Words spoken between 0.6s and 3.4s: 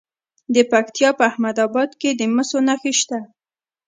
پکتیا په احمد اباد کې د مسو نښې شته.